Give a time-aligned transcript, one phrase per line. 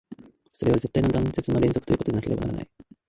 [0.53, 2.67] それは絶対の断絶の連続ということでなければならない。